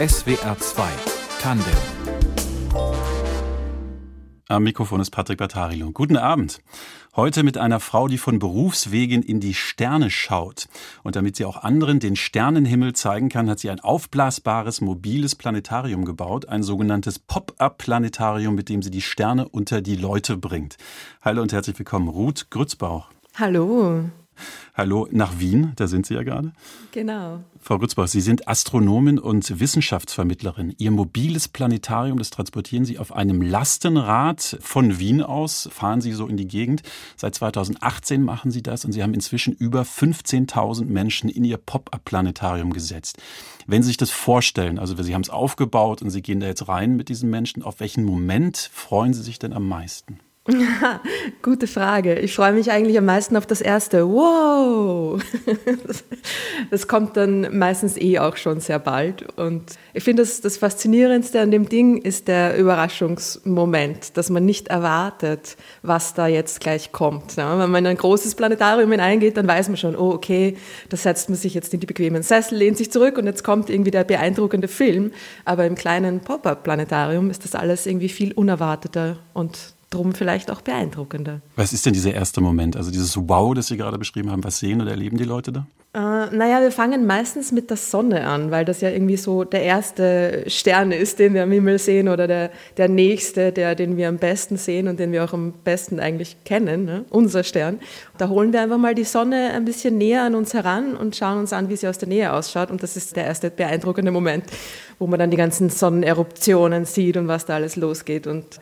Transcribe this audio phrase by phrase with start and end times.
[0.00, 0.88] SWR 2
[1.42, 1.66] Tandem
[4.48, 5.92] am Mikrofon ist Patrick Bartarilo.
[5.92, 6.62] Guten Abend.
[7.14, 10.68] Heute mit einer Frau, die von Berufswegen in die Sterne schaut.
[11.02, 16.06] Und damit sie auch anderen den Sternenhimmel zeigen kann, hat sie ein aufblasbares, mobiles Planetarium
[16.06, 16.48] gebaut.
[16.48, 20.78] Ein sogenanntes Pop-up-Planetarium, mit dem sie die Sterne unter die Leute bringt.
[21.20, 23.10] Hallo und herzlich willkommen, Ruth Grützbauch.
[23.36, 24.10] Hallo.
[24.74, 26.52] Hallo nach Wien, da sind Sie ja gerade.
[26.92, 27.40] Genau.
[27.60, 30.74] Frau Grützbach, Sie sind Astronomin und Wissenschaftsvermittlerin.
[30.78, 36.26] Ihr mobiles Planetarium, das transportieren Sie auf einem Lastenrad von Wien aus, fahren Sie so
[36.26, 36.82] in die Gegend.
[37.16, 42.72] Seit 2018 machen Sie das und Sie haben inzwischen über 15.000 Menschen in Ihr Pop-up-Planetarium
[42.72, 43.18] gesetzt.
[43.66, 46.66] Wenn Sie sich das vorstellen, also Sie haben es aufgebaut und Sie gehen da jetzt
[46.68, 50.18] rein mit diesen Menschen, auf welchen Moment freuen Sie sich denn am meisten?
[51.42, 52.18] Gute Frage.
[52.18, 54.08] Ich freue mich eigentlich am meisten auf das erste.
[54.08, 55.22] Wow!
[56.70, 59.26] Das kommt dann meistens eh auch schon sehr bald.
[59.36, 64.68] Und ich finde, das, das Faszinierendste an dem Ding ist der Überraschungsmoment, dass man nicht
[64.68, 67.36] erwartet, was da jetzt gleich kommt.
[67.36, 70.56] Wenn man in ein großes Planetarium hineingeht, dann weiß man schon, oh, okay,
[70.90, 73.68] da setzt man sich jetzt in die bequemen Sessel, lehnt sich zurück und jetzt kommt
[73.68, 75.12] irgendwie der beeindruckende Film.
[75.44, 81.40] Aber im kleinen Pop-up-Planetarium ist das alles irgendwie viel unerwarteter und drum vielleicht auch beeindruckender.
[81.56, 82.76] Was ist denn dieser erste Moment?
[82.76, 85.66] Also dieses Wow, das Sie gerade beschrieben haben, was sehen oder erleben die Leute da?
[85.92, 89.64] Äh, naja, wir fangen meistens mit der Sonne an, weil das ja irgendwie so der
[89.64, 94.08] erste Stern ist, den wir am Himmel sehen oder der, der nächste, der, den wir
[94.08, 97.04] am besten sehen und den wir auch am besten eigentlich kennen, ne?
[97.10, 97.80] unser Stern.
[98.18, 101.38] Da holen wir einfach mal die Sonne ein bisschen näher an uns heran und schauen
[101.38, 102.70] uns an, wie sie aus der Nähe ausschaut.
[102.70, 104.44] Und das ist der erste beeindruckende Moment,
[105.00, 108.28] wo man dann die ganzen Sonneneruptionen sieht und was da alles losgeht.
[108.28, 108.60] Und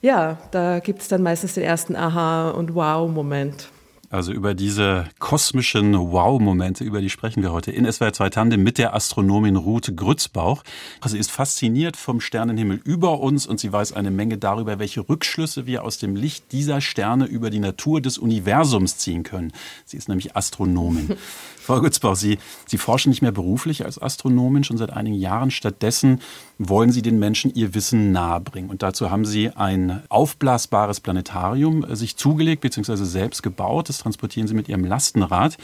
[0.00, 3.68] ja, da gibt es dann meistens den ersten Aha- und Wow-Moment.
[4.10, 8.78] Also über diese kosmischen Wow-Momente, über die sprechen wir heute in SWR 2 Tandem mit
[8.78, 10.64] der Astronomin Ruth Grützbauch.
[11.04, 15.66] Sie ist fasziniert vom Sternenhimmel über uns und sie weiß eine Menge darüber, welche Rückschlüsse
[15.66, 19.52] wir aus dem Licht dieser Sterne über die Natur des Universums ziehen können.
[19.84, 21.16] Sie ist nämlich Astronomin.
[21.68, 25.50] Frau Grützbauch, Sie, Sie forschen nicht mehr beruflich als Astronomin, schon seit einigen Jahren.
[25.50, 26.22] Stattdessen
[26.56, 28.70] wollen Sie den Menschen ihr Wissen nahebringen.
[28.70, 33.04] Und dazu haben Sie ein aufblasbares Planetarium äh, sich zugelegt bzw.
[33.04, 33.90] selbst gebaut.
[33.90, 35.56] Das transportieren Sie mit Ihrem Lastenrad.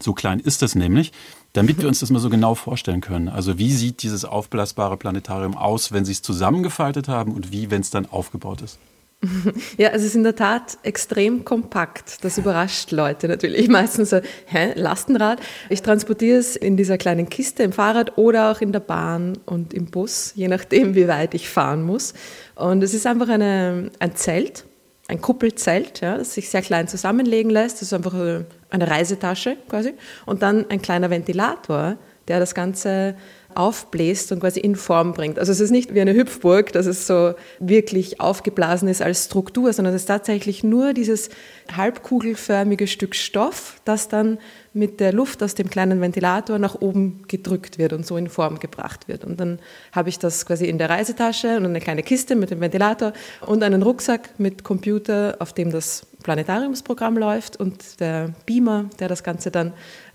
[0.00, 1.12] So klein ist das nämlich.
[1.54, 3.28] Damit wir uns das mal so genau vorstellen können.
[3.28, 7.82] Also wie sieht dieses aufblasbare Planetarium aus, wenn Sie es zusammengefaltet haben und wie, wenn
[7.82, 8.78] es dann aufgebaut ist?
[9.76, 12.24] Ja, es ist in der Tat extrem kompakt.
[12.24, 13.68] Das überrascht Leute natürlich.
[13.68, 15.40] Meistens so, hä, Lastenrad?
[15.68, 19.72] Ich transportiere es in dieser kleinen Kiste im Fahrrad oder auch in der Bahn und
[19.74, 22.14] im Bus, je nachdem, wie weit ich fahren muss.
[22.54, 24.64] Und es ist einfach eine, ein Zelt,
[25.12, 27.76] ein Kuppelzelt, ja, das sich sehr klein zusammenlegen lässt.
[27.76, 29.92] Das ist einfach eine Reisetasche quasi.
[30.24, 31.96] Und dann ein kleiner Ventilator,
[32.28, 33.14] der das Ganze
[33.56, 35.38] aufbläst und quasi in Form bringt.
[35.38, 39.72] Also es ist nicht wie eine Hüpfburg, dass es so wirklich aufgeblasen ist als Struktur,
[39.72, 41.30] sondern es ist tatsächlich nur dieses
[41.74, 44.38] halbkugelförmige Stück Stoff, das dann
[44.74, 48.58] mit der Luft aus dem kleinen Ventilator nach oben gedrückt wird und so in Form
[48.58, 49.24] gebracht wird.
[49.24, 49.58] Und dann
[49.92, 53.12] habe ich das quasi in der Reisetasche und eine kleine Kiste mit dem Ventilator
[53.46, 59.22] und einen Rucksack mit Computer, auf dem das Planetariumsprogramm läuft und der Beamer, der das
[59.22, 59.72] Ganze dann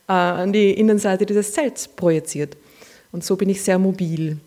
[0.08, 2.58] äh, an die Innenseite dieses Zelts projiziert.
[3.18, 4.38] Und so bin ich sehr mobil.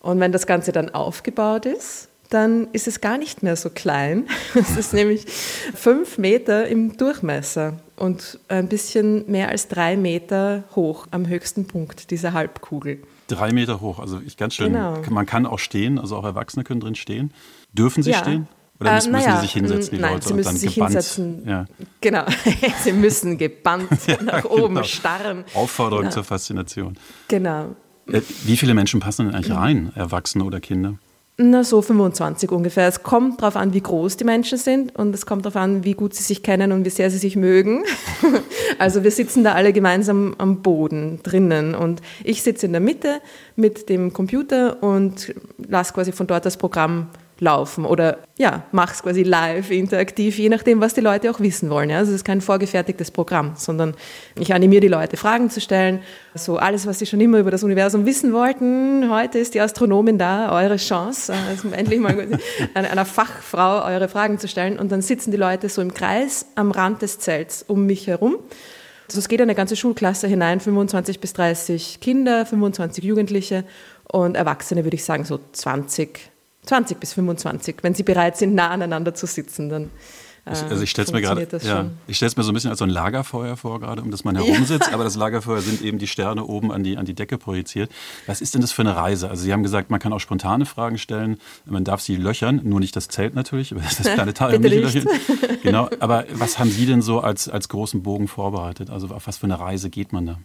[0.00, 4.26] Und wenn das Ganze dann aufgebaut ist, dann ist es gar nicht mehr so klein.
[4.54, 11.06] Es ist nämlich fünf Meter im Durchmesser und ein bisschen mehr als drei Meter hoch
[11.10, 13.02] am höchsten Punkt dieser Halbkugel.
[13.28, 14.72] Drei Meter hoch, also ich ganz schön.
[14.72, 14.96] Genau.
[15.10, 17.34] Man kann auch stehen, also auch Erwachsene können drin stehen.
[17.74, 18.18] Dürfen sie ja.
[18.20, 18.48] stehen?
[18.80, 20.92] Oder müssen, äh, ja, sie sich hinsetzen, die nein, Leute, sie müssen sich gebannt?
[20.92, 21.46] hinsetzen.
[21.46, 21.64] Ja.
[22.00, 22.24] Genau,
[22.82, 23.90] sie müssen gebannt
[24.22, 24.82] nach oben genau.
[24.82, 25.44] starren.
[25.52, 26.10] Aufforderung ja.
[26.10, 26.98] zur Faszination.
[27.28, 27.76] Genau.
[28.10, 30.98] Äh, wie viele Menschen passen denn eigentlich rein, Erwachsene oder Kinder?
[31.38, 32.88] Na, so 25 ungefähr.
[32.88, 35.92] Es kommt darauf an, wie groß die Menschen sind und es kommt darauf an, wie
[35.92, 37.84] gut sie sich kennen und wie sehr sie sich mögen.
[38.78, 43.20] also wir sitzen da alle gemeinsam am Boden drinnen und ich sitze in der Mitte
[43.54, 45.34] mit dem Computer und
[45.68, 50.80] lasse quasi von dort das Programm laufen oder ja, mach's quasi live, interaktiv, je nachdem,
[50.80, 51.90] was die Leute auch wissen wollen.
[51.90, 51.98] Ja.
[51.98, 53.94] Also es ist kein vorgefertigtes Programm, sondern
[54.38, 56.00] ich animiere die Leute, Fragen zu stellen.
[56.34, 59.10] So alles, was sie schon immer über das Universum wissen wollten.
[59.10, 62.16] Heute ist die Astronomin da, eure Chance, also endlich mal
[62.74, 64.78] einer Fachfrau eure Fragen zu stellen.
[64.78, 68.36] Und dann sitzen die Leute so im Kreis am Rand des Zelts um mich herum.
[69.08, 73.64] Also es geht eine ganze Schulklasse hinein, 25 bis 30 Kinder, 25 Jugendliche
[74.10, 76.35] und Erwachsene, würde ich sagen, so 20
[76.66, 79.90] 20 bis 25, wenn sie bereit sind, nah aneinander zu sitzen, dann
[80.52, 82.70] ich, also ich stelle es mir gerade, ja, ich stelle es mir so ein bisschen
[82.70, 84.94] als so ein Lagerfeuer vor gerade, um das man herumsitzt, ja.
[84.94, 87.90] aber das Lagerfeuer sind eben die Sterne oben an die, an die Decke projiziert.
[88.28, 89.28] Was ist denn das für eine Reise?
[89.28, 92.78] Also Sie haben gesagt, man kann auch spontane Fragen stellen, man darf sie löchern, nur
[92.78, 95.08] nicht das Zelt natürlich, aber das Planetarium nicht löchern.
[95.62, 98.88] Genau, aber was haben Sie denn so als, als großen Bogen vorbereitet?
[98.88, 100.38] Also auf was für eine Reise geht man da?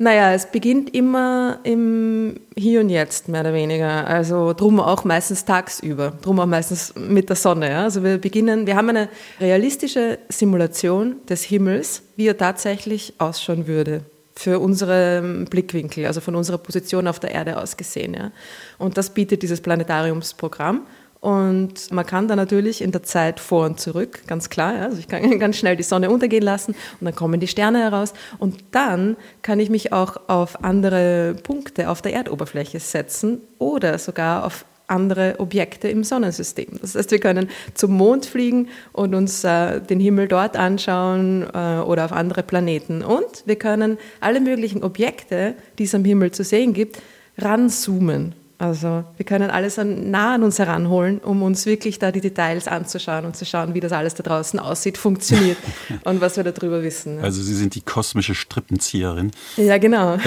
[0.00, 4.06] Naja, es beginnt immer im Hier und Jetzt, mehr oder weniger.
[4.06, 7.70] Also drum auch meistens tagsüber, drum auch meistens mit der Sonne.
[7.70, 7.82] Ja?
[7.82, 9.08] Also wir beginnen, wir haben eine
[9.40, 14.02] realistische Simulation des Himmels, wie er tatsächlich ausschauen würde
[14.36, 18.14] für unsere Blickwinkel, also von unserer Position auf der Erde aus gesehen.
[18.14, 18.30] Ja?
[18.78, 20.86] Und das bietet dieses Planetariumsprogramm.
[21.20, 24.76] Und man kann da natürlich in der Zeit vor und zurück, ganz klar.
[24.76, 24.84] Ja?
[24.84, 28.12] Also ich kann ganz schnell die Sonne untergehen lassen und dann kommen die Sterne heraus.
[28.38, 34.44] Und dann kann ich mich auch auf andere Punkte auf der Erdoberfläche setzen oder sogar
[34.44, 36.78] auf andere Objekte im Sonnensystem.
[36.80, 41.80] Das heißt, wir können zum Mond fliegen und uns äh, den Himmel dort anschauen äh,
[41.80, 43.02] oder auf andere Planeten.
[43.02, 47.02] Und wir können alle möglichen Objekte, die es am Himmel zu sehen gibt,
[47.36, 52.20] ranzoomen also wir können alles an, nah an uns heranholen, um uns wirklich da die
[52.20, 55.58] Details anzuschauen und zu schauen, wie das alles da draußen aussieht, funktioniert
[56.04, 57.20] und was wir darüber wissen.
[57.20, 59.30] Also Sie sind die kosmische Strippenzieherin.
[59.56, 60.14] Ja, genau.
[60.14, 60.18] Äh,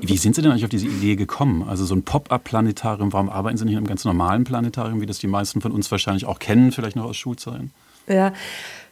[0.00, 1.62] wie, wie, sind Sie denn eigentlich auf diese Idee gekommen?
[1.68, 5.18] Also so ein Pop-up-Planetarium, warum arbeiten Sie nicht in einem ganz normalen Planetarium, wie das
[5.18, 7.70] die meisten von uns wahrscheinlich auch kennen, vielleicht noch aus Schulzeiten?
[8.06, 8.32] Ja,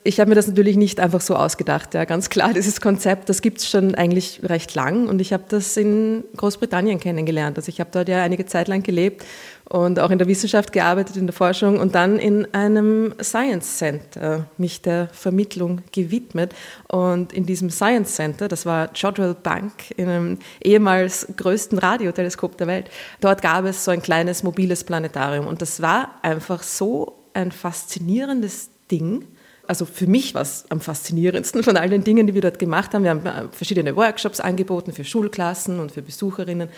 [0.05, 1.95] ich habe mir das natürlich nicht einfach so ausgedacht.
[1.95, 5.45] Ja, ganz klar, dieses Konzept, das gibt es schon eigentlich recht lang und ich habe
[5.49, 7.57] das in Großbritannien kennengelernt.
[7.57, 9.25] Also ich habe dort ja einige Zeit lang gelebt
[9.69, 14.47] und auch in der Wissenschaft gearbeitet, in der Forschung und dann in einem Science Center
[14.59, 16.53] mich der Vermittlung gewidmet.
[16.89, 22.67] Und in diesem Science Center, das war Jodrell Bank, in einem ehemals größten Radioteleskop der
[22.67, 22.91] Welt,
[23.21, 28.69] dort gab es so ein kleines mobiles Planetarium und das war einfach so ein faszinierendes
[28.91, 29.25] Ding
[29.67, 32.95] also für mich war es am faszinierendsten von all den Dingen, die wir dort gemacht
[32.95, 33.05] haben.
[33.05, 36.69] Wir haben äh, verschiedene Workshops angeboten für Schulklassen und für Besucherinnen.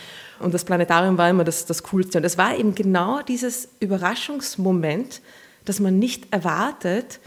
[0.40, 2.18] Und das Planetarium war immer das, das Coolste.
[2.18, 5.22] Und es war eben genau dieses Überraschungsmoment,
[5.64, 7.20] dass man nicht erwartet,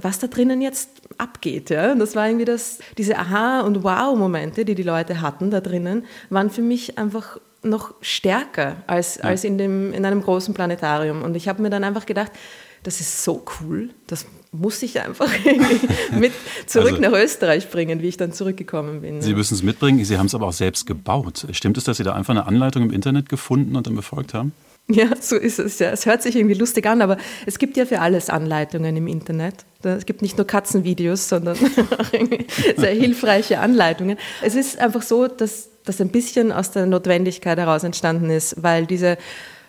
[0.00, 1.70] was da drinnen jetzt abgeht.
[1.70, 1.92] Ja?
[1.92, 6.04] Und das war irgendwie das, diese Aha- und Wow-Momente, die die Leute hatten da drinnen,
[6.30, 11.22] waren für mich einfach noch stärker als, als in, dem, in einem großen Planetarium.
[11.22, 12.32] Und ich habe mir dann einfach gedacht,
[12.84, 15.28] das ist so cool, das muss ich einfach
[16.12, 16.32] mit
[16.66, 19.20] zurück also, nach Österreich bringen, wie ich dann zurückgekommen bin.
[19.20, 21.46] Sie müssen es mitbringen, Sie haben es aber auch selbst gebaut.
[21.50, 24.52] Stimmt es, dass Sie da einfach eine Anleitung im Internet gefunden und dann befolgt haben?
[24.86, 25.90] Ja, so ist es ja.
[25.90, 27.16] Es hört sich irgendwie lustig an, aber
[27.46, 29.64] es gibt ja für alles Anleitungen im Internet.
[29.82, 31.56] Es gibt nicht nur Katzenvideos, sondern
[31.98, 32.10] auch
[32.76, 34.18] sehr hilfreiche Anleitungen.
[34.42, 38.84] Es ist einfach so, dass das ein bisschen aus der Notwendigkeit heraus entstanden ist, weil
[38.84, 39.16] diese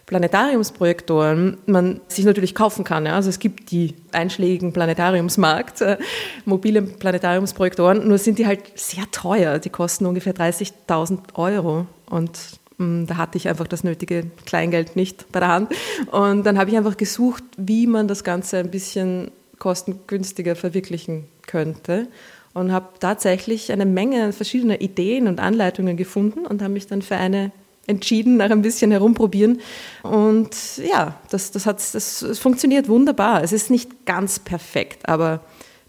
[0.06, 3.06] Planetariumsprojektoren man sich natürlich kaufen kann.
[3.06, 3.16] Ja.
[3.16, 5.98] Also es gibt die einschlägigen Planetariumsmarkt, äh,
[6.46, 9.57] mobile Planetariumsprojektoren, nur sind die halt sehr teuer.
[9.57, 12.40] Die kosten ungefähr 30.000 Euro und
[12.78, 15.72] mh, mm, da hatte ich einfach das nötige Kleingeld nicht bei der Hand.
[16.12, 22.07] Und dann habe ich einfach gesucht, wie man das Ganze ein bisschen kostengünstiger verwirklichen könnte
[22.54, 27.16] und habe tatsächlich eine Menge verschiedener Ideen und Anleitungen gefunden und habe mich dann für
[27.16, 27.52] eine
[27.88, 29.62] entschieden nach ein bisschen herumprobieren.
[30.04, 33.44] Und ja, das, das, hat, das, das funktioniert wunderbar.
[33.44, 35.42] Es ist nicht ganz perfekt, aber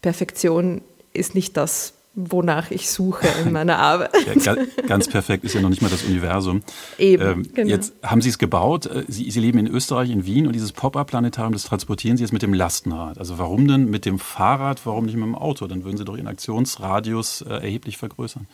[0.02, 0.82] Perfektion
[1.12, 4.10] ist nicht das, wonach ich suche in meiner Arbeit.
[4.44, 4.56] Ja,
[4.86, 6.62] ganz perfekt ist ja noch nicht mal das Universum.
[6.98, 7.22] Eben.
[7.22, 7.68] Ähm, genau.
[7.68, 8.86] Jetzt haben Sie es gebaut.
[8.86, 12.32] Äh, Sie, Sie, leben in Österreich, in Wien, und dieses Pop-up-Planetarium, das transportieren Sie jetzt
[12.32, 13.18] mit dem Lastenrad.
[13.18, 15.66] Also warum denn mit dem Fahrrad, warum nicht mit dem Auto?
[15.66, 18.46] Dann würden Sie doch Ihren Aktionsradius äh, erheblich vergrößern.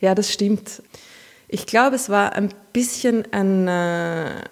[0.00, 0.82] Ja, das stimmt.
[1.54, 4.42] Ich glaube, es war ein bisschen ein, äh,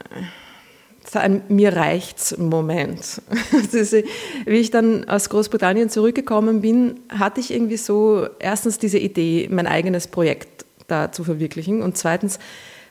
[1.14, 3.20] ein mir reicht's Moment.
[3.72, 9.48] Ist, wie ich dann aus Großbritannien zurückgekommen bin, hatte ich irgendwie so erstens diese Idee,
[9.50, 12.38] mein eigenes Projekt da zu verwirklichen und zweitens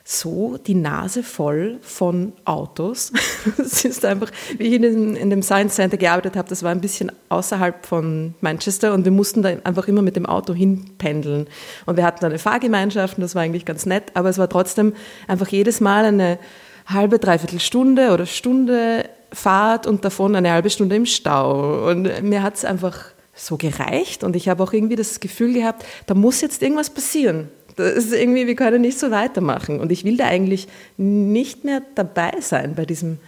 [0.04, 3.12] so die Nase voll von Autos.
[3.58, 6.70] Es ist einfach, wie ich in dem, in dem Science Center gearbeitet habe, das war
[6.70, 11.46] ein bisschen außerhalb von Manchester und wir mussten da einfach immer mit dem Auto hinpendeln.
[11.86, 14.94] Und wir hatten eine Fahrgemeinschaft und das war eigentlich ganz nett, aber es war trotzdem
[15.26, 16.38] einfach jedes Mal eine
[16.86, 21.88] halbe, dreiviertel Stunde oder Stunde Fahrt und davon eine halbe Stunde im Stau.
[21.88, 25.84] Und mir hat es einfach so gereicht und ich habe auch irgendwie das Gefühl gehabt,
[26.06, 27.48] da muss jetzt irgendwas passieren.
[27.76, 29.80] Das ist irgendwie, wir können nicht so weitermachen.
[29.80, 33.18] Und ich will da eigentlich nicht mehr dabei sein bei diesem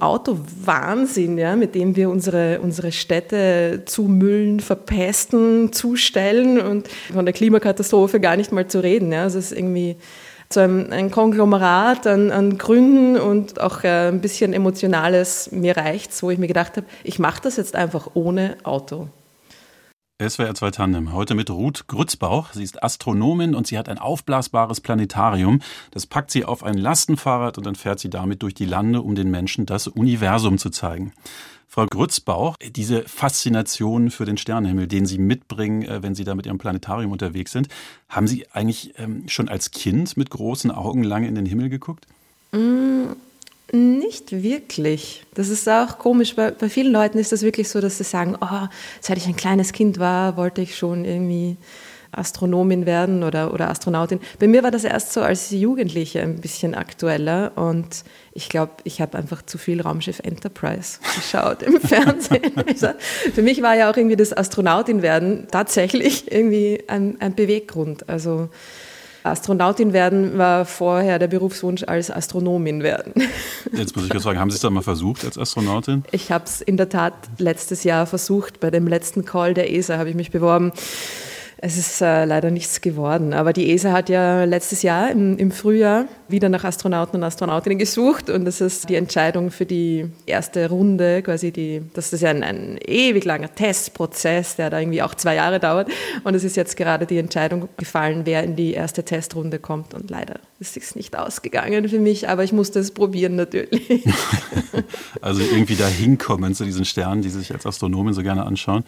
[0.00, 8.18] Autowahnsinn, ja, mit dem wir unsere, unsere Städte zumüllen, verpesten, zustellen und von der Klimakatastrophe
[8.20, 9.12] gar nicht mal zu reden.
[9.12, 9.22] Ja.
[9.22, 9.96] Also es ist irgendwie
[10.52, 16.22] so ein, ein Konglomerat an, an, Gründen und auch äh, ein bisschen Emotionales mir reicht,
[16.22, 19.08] wo ich mir gedacht habe, ich mache das jetzt einfach ohne Auto.
[20.22, 21.12] SWR 2 Tandem.
[21.12, 22.52] Heute mit Ruth Grützbauch.
[22.52, 25.60] Sie ist Astronomin und sie hat ein aufblasbares Planetarium.
[25.90, 29.16] Das packt sie auf ein Lastenfahrrad und dann fährt sie damit durch die Lande, um
[29.16, 31.12] den Menschen das Universum zu zeigen.
[31.66, 36.46] Frau Grützbauch, diese Faszination für den Sternenhimmel, den Sie mitbringen, äh, wenn Sie da mit
[36.46, 37.66] Ihrem Planetarium unterwegs sind,
[38.08, 42.06] haben Sie eigentlich ähm, schon als Kind mit großen Augen lange in den Himmel geguckt?
[42.52, 43.14] Mm,
[43.72, 45.24] nicht wirklich.
[45.34, 46.36] Das ist auch komisch.
[46.36, 48.68] Bei, bei vielen Leuten ist das wirklich so, dass sie sagen, oh,
[49.00, 51.56] seit ich ein kleines Kind war, wollte ich schon irgendwie
[52.16, 54.20] Astronomin werden oder, oder Astronautin.
[54.38, 59.00] Bei mir war das erst so als Jugendliche ein bisschen aktueller und ich glaube, ich
[59.00, 62.52] habe einfach zu viel Raumschiff Enterprise geschaut im Fernsehen.
[62.66, 62.88] Also,
[63.34, 68.08] für mich war ja auch irgendwie das Astronautin werden tatsächlich irgendwie ein, ein Beweggrund.
[68.08, 68.48] Also
[69.24, 73.14] Astronautin werden war vorher der Berufswunsch als Astronomin werden.
[73.72, 76.04] Jetzt muss ich kurz fragen, haben Sie es dann mal versucht als Astronautin?
[76.12, 78.60] Ich habe es in der Tat letztes Jahr versucht.
[78.60, 80.72] Bei dem letzten Call der ESA habe ich mich beworben.
[81.66, 83.32] Es ist äh, leider nichts geworden.
[83.32, 87.78] Aber die ESA hat ja letztes Jahr im, im, Frühjahr wieder nach Astronauten und Astronautinnen
[87.78, 92.28] gesucht und das ist die Entscheidung für die erste Runde, quasi die, das ist ja
[92.28, 95.88] ein, ein ewig langer Testprozess, der da irgendwie auch zwei Jahre dauert.
[96.22, 99.94] Und es ist jetzt gerade die Entscheidung gefallen, wer in die erste Testrunde kommt.
[99.94, 104.04] Und leider ist es nicht ausgegangen für mich, aber ich musste es probieren natürlich.
[105.22, 108.84] also irgendwie da hinkommen zu diesen Sternen, die sich als Astronomen so gerne anschauen.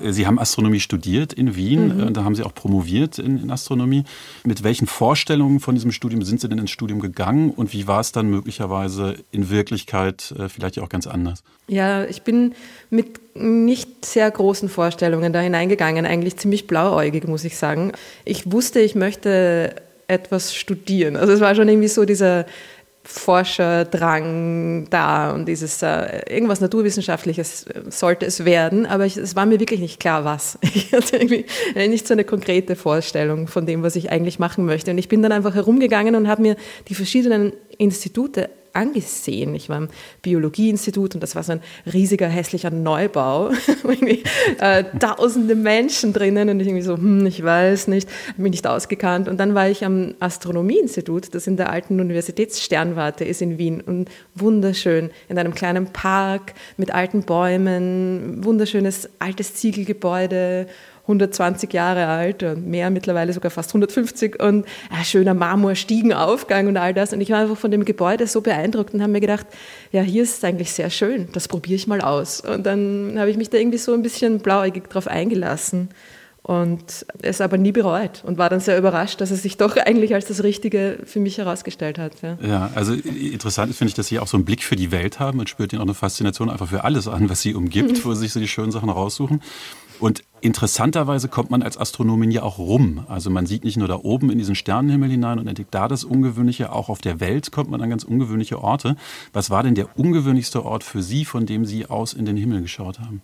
[0.00, 2.08] Sie haben Astronomie studiert in Wien, mhm.
[2.08, 4.04] Äh, da haben Sie auch promoviert in, in, Astronomie.
[4.44, 8.00] Mit welchen Vorstellungen von diesem Studium sind Sie denn ins Studium gegangen und wie war
[8.00, 11.42] es dann möglicherweise in Wirklichkeit äh, vielleicht auch ganz anders?
[11.68, 12.54] Ja, ich bin
[12.90, 17.92] mit nicht sehr großen Vorstellungen da hineingegangen, eigentlich ziemlich blauäugig, muss ich sagen.
[18.24, 19.76] Ich wusste, ich möchte
[20.08, 21.16] etwas studieren.
[21.16, 22.46] Also es war schon irgendwie so dieser
[23.04, 29.44] Forscherdrang da und dieses äh, irgendwas Naturwissenschaftliches äh, sollte es werden, aber ich, es war
[29.44, 30.58] mir wirklich nicht klar, was.
[30.74, 31.44] Ich hatte irgendwie
[31.74, 34.90] nicht so eine konkrete Vorstellung von dem, was ich eigentlich machen möchte.
[34.90, 36.56] Und ich bin dann einfach herumgegangen und habe mir
[36.88, 39.54] die verschiedenen Institute angesehen.
[39.54, 39.88] Ich war im
[40.22, 41.60] Biologieinstitut und das war so ein
[41.92, 43.50] riesiger, hässlicher Neubau.
[44.58, 49.28] äh, tausende Menschen drinnen und ich irgendwie so, hm, ich weiß nicht, mich nicht ausgekannt.
[49.28, 54.08] Und dann war ich am Astronomieinstitut, das in der alten Universitätssternwarte ist in Wien und
[54.34, 60.66] wunderschön, in einem kleinen Park mit alten Bäumen, wunderschönes altes Ziegelgebäude
[61.02, 66.94] 120 Jahre alt und mehr, mittlerweile sogar fast 150 und ein schöner Marmorstiegenaufgang und all
[66.94, 67.12] das.
[67.12, 69.46] Und ich war einfach von dem Gebäude so beeindruckt und habe mir gedacht,
[69.90, 72.40] ja, hier ist es eigentlich sehr schön, das probiere ich mal aus.
[72.40, 75.88] Und dann habe ich mich da irgendwie so ein bisschen blauäugig drauf eingelassen
[76.42, 80.14] und es aber nie bereut und war dann sehr überrascht, dass es sich doch eigentlich
[80.14, 82.20] als das Richtige für mich herausgestellt hat.
[82.20, 85.20] Ja, ja also interessant finde ich, dass Sie auch so einen Blick für die Welt
[85.20, 88.14] haben und spürt Ihnen auch eine Faszination einfach für alles an, was Sie umgibt, wo
[88.14, 89.40] Sie sich so die schönen Sachen raussuchen.
[90.00, 93.04] Und interessanterweise kommt man als Astronomin ja auch rum.
[93.08, 96.04] Also man sieht nicht nur da oben in diesen Sternenhimmel hinein und entdeckt da das
[96.04, 98.96] Ungewöhnliche, auch auf der Welt kommt man an ganz ungewöhnliche Orte.
[99.32, 102.60] Was war denn der ungewöhnlichste Ort für Sie, von dem Sie aus in den Himmel
[102.62, 103.22] geschaut haben?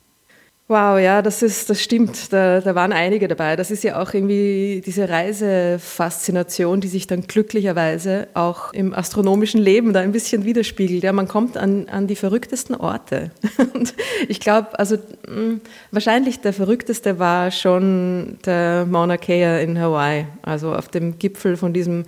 [0.71, 2.31] Wow, ja, das ist, das stimmt.
[2.31, 3.57] Da, da waren einige dabei.
[3.57, 9.95] Das ist ja auch irgendwie diese Reisefaszination, die sich dann glücklicherweise auch im astronomischen Leben
[9.95, 11.05] da ein bisschen widerspiegelt.
[11.05, 13.31] Ja, man kommt an, an die verrücktesten Orte.
[13.73, 13.95] Und
[14.29, 15.61] ich glaube, also mh, hm,
[15.91, 20.27] wahrscheinlich der verrückteste war schon der Mauna Kea in Hawaii.
[20.43, 22.05] Also auf dem Gipfel von diesem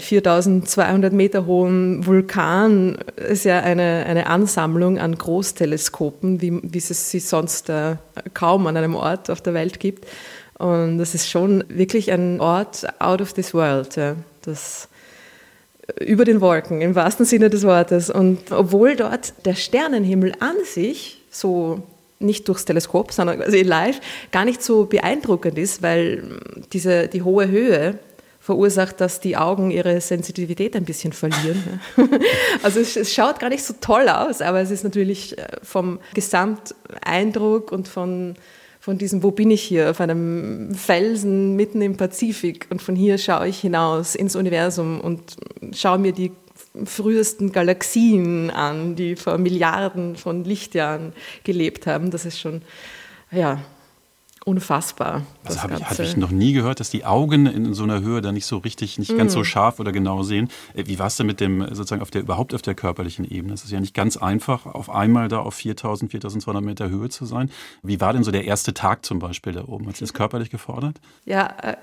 [0.00, 7.20] 4200 Meter hohen Vulkan ist ja eine, eine Ansammlung an Großteleskopen, wie, wie es sie
[7.20, 7.96] sonst äh,
[8.34, 10.06] kaum an einem Ort auf der Welt gibt.
[10.58, 13.96] Und das ist schon wirklich ein Ort out of this world.
[13.96, 14.16] Ja.
[14.42, 14.88] Das
[15.98, 18.10] über den Wolken im wahrsten Sinne des Wortes.
[18.10, 21.82] Und obwohl dort der Sternenhimmel an sich so
[22.18, 23.98] nicht durchs Teleskop, sondern quasi live,
[24.30, 26.22] gar nicht so beeindruckend ist, weil
[26.72, 27.98] diese, die hohe Höhe
[28.50, 31.80] verursacht, dass die Augen ihre Sensitivität ein bisschen verlieren.
[32.64, 36.00] also es, es, schaut gar nicht so toll aus, aber es ist natürlich äh, vom
[36.14, 38.34] Gesamteindruck und von,
[38.80, 43.18] von diesem, wo bin ich hier, auf einem Felsen mitten im Pazifik und von hier
[43.18, 45.36] schaue ich hinaus ins Universum und
[45.72, 46.32] schaue mir die
[46.84, 51.12] frühesten Galaxien an, die vor Milliarden von Lichtjahren
[51.44, 52.10] gelebt haben.
[52.10, 52.62] Das ist schon,
[53.30, 53.60] ja,
[54.44, 55.22] unfassbar.
[55.44, 58.20] Das habe ich, hab ich noch nie gehört, dass die Augen in so einer Höhe
[58.20, 59.16] da nicht so richtig, nicht mm.
[59.16, 59.44] ganz so mm.
[59.44, 60.48] scharf oder genau sehen.
[60.74, 63.52] Äh, wie war es denn mit dem, sozusagen auf der, überhaupt auf der körperlichen Ebene?
[63.52, 67.26] Es ist ja nicht ganz einfach, auf einmal da auf 4000, 4200 Meter Höhe zu
[67.26, 67.50] sein.
[67.82, 69.86] Wie war denn so der erste Tag zum Beispiel da oben?
[69.86, 71.00] Hat Sie das körperlich gefordert?
[71.26, 71.76] Ja, äh, äh,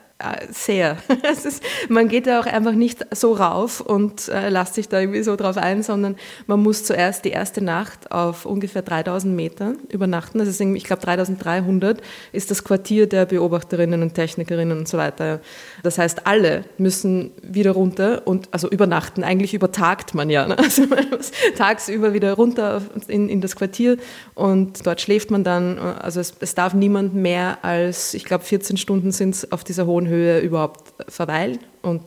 [0.49, 0.97] sehr.
[1.31, 5.21] Ist, man geht da auch einfach nicht so rauf und äh, lässt sich da irgendwie
[5.21, 6.15] so drauf ein, sondern
[6.47, 10.39] man muss zuerst die erste Nacht auf ungefähr 3000 Metern übernachten.
[10.39, 15.39] Das ist ich glaube 3300 ist das Quartier der Beobachterinnen und Technikerinnen und so weiter.
[15.83, 19.23] Das heißt, alle müssen wieder runter und also übernachten.
[19.23, 20.47] Eigentlich übertagt man ja.
[20.47, 20.57] Ne?
[20.67, 23.97] Also man muss tagsüber wieder runter in, in das Quartier
[24.35, 25.79] und dort schläft man dann.
[25.79, 29.85] Also es, es darf niemand mehr als, ich glaube 14 Stunden sind es auf dieser
[29.85, 31.59] hohen Höhe überhaupt verweilen.
[31.81, 32.01] Und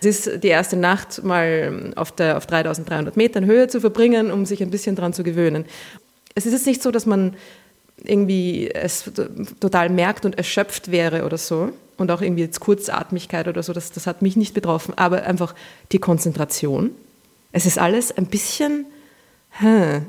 [0.00, 4.46] es ist die erste Nacht mal auf, der, auf 3300 Metern Höhe zu verbringen, um
[4.46, 5.64] sich ein bisschen daran zu gewöhnen.
[6.34, 7.34] Es ist jetzt nicht so, dass man
[8.04, 9.10] irgendwie es
[9.58, 11.70] total merkt und erschöpft wäre oder so.
[11.96, 14.94] Und auch irgendwie jetzt Kurzatmigkeit oder so, das, das hat mich nicht betroffen.
[14.96, 15.54] Aber einfach
[15.90, 16.90] die Konzentration.
[17.50, 18.86] Es ist alles ein bisschen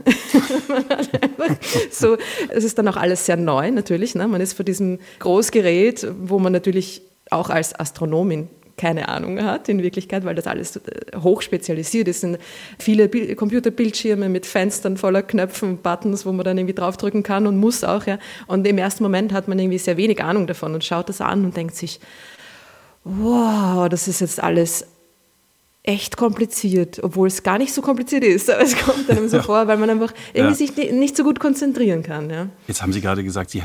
[1.91, 2.17] so,
[2.49, 4.13] es ist dann auch alles sehr neu natürlich.
[4.13, 4.27] Ne?
[4.27, 9.83] Man ist vor diesem Großgerät, wo man natürlich auch als Astronomin keine Ahnung hat in
[9.83, 10.81] Wirklichkeit, weil das alles äh,
[11.17, 12.21] hochspezialisiert ist.
[12.21, 12.37] sind
[12.79, 17.83] viele Computerbildschirme mit Fenstern voller Knöpfen, Buttons, wo man dann irgendwie draufdrücken kann und muss
[17.83, 18.05] auch.
[18.05, 18.17] Ja.
[18.47, 21.43] Und im ersten Moment hat man irgendwie sehr wenig Ahnung davon und schaut das an
[21.43, 21.99] und denkt sich,
[23.03, 24.87] wow, das ist jetzt alles
[25.89, 28.47] echt kompliziert, obwohl es gar nicht so kompliziert ist.
[28.47, 29.43] Aber es kommt einem so ja.
[29.43, 30.71] vor, weil man einfach irgendwie ja.
[30.71, 32.29] sich nicht so gut konzentrieren kann.
[32.29, 32.47] Ja.
[32.67, 33.63] Jetzt haben Sie gerade gesagt, Sie,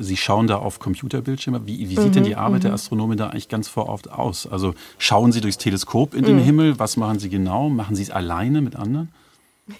[0.00, 1.62] Sie schauen da auf Computerbildschirme.
[1.66, 2.64] Wie, wie sieht mhm, denn die Arbeit mhm.
[2.64, 4.48] der Astronomen da eigentlich ganz vor Ort aus?
[4.48, 6.42] Also schauen Sie durchs Teleskop in den mhm.
[6.42, 6.78] Himmel?
[6.80, 7.68] Was machen Sie genau?
[7.68, 9.08] Machen Sie es alleine mit anderen?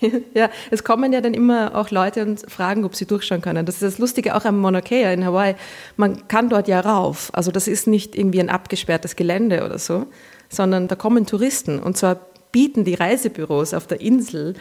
[0.35, 3.67] Ja, es kommen ja dann immer auch Leute und fragen, ob sie durchschauen können.
[3.67, 5.57] Das ist das Lustige auch am Mauna Kea in Hawaii.
[5.97, 7.31] Man kann dort ja rauf.
[7.33, 10.07] Also das ist nicht irgendwie ein abgesperrtes Gelände oder so,
[10.51, 11.79] sondern da kommen Touristen.
[11.79, 12.19] Und zwar
[12.53, 14.55] bieten die Reisebüros auf der Insel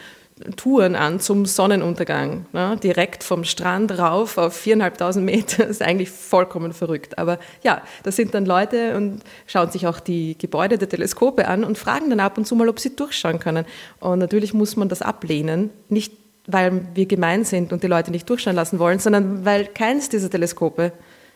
[0.55, 2.77] Touren an zum Sonnenuntergang, ne?
[2.81, 5.63] direkt vom Strand rauf auf viereinhalbtausend Meter.
[5.63, 7.17] Das ist eigentlich vollkommen verrückt.
[7.17, 11.65] Aber ja, da sind dann Leute und schauen sich auch die Gebäude der Teleskope an
[11.65, 13.65] und fragen dann ab und zu mal, ob sie durchschauen können.
[14.00, 16.13] Und natürlich muss man das ablehnen, nicht
[16.48, 20.29] weil wir gemein sind und die Leute nicht durchschauen lassen wollen, sondern weil keins dieser
[20.29, 20.93] Teleskope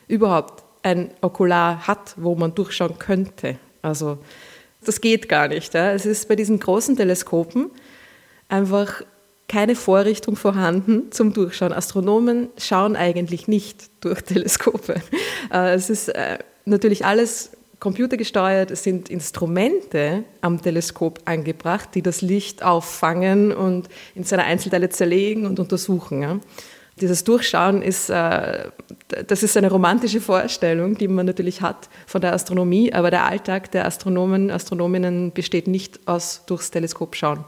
[0.08, 3.58] überhaupt ein Okular hat, wo man durchschauen könnte.
[3.80, 4.18] Also
[4.84, 5.74] das geht gar nicht.
[5.74, 5.92] Ja.
[5.92, 7.70] Es ist bei diesen großen Teleskopen
[8.48, 9.02] einfach
[9.48, 11.72] keine Vorrichtung vorhanden zum Durchschauen.
[11.72, 14.96] Astronomen schauen eigentlich nicht durch Teleskope.
[15.52, 22.22] Äh, es ist äh, natürlich alles computergesteuert, es sind Instrumente am Teleskop angebracht, die das
[22.22, 26.40] Licht auffangen und in seine Einzelteile zerlegen und untersuchen.
[27.00, 28.70] Dieses Durchschauen ist, äh,
[29.26, 33.72] das ist eine romantische Vorstellung, die man natürlich hat von der Astronomie, aber der Alltag
[33.72, 37.44] der Astronomen, Astronominnen besteht nicht aus durchs Teleskop schauen.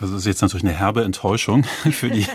[0.00, 2.26] Das ist jetzt natürlich eine herbe Enttäuschung für, die,